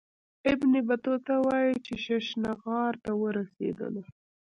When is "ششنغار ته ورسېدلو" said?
2.05-4.03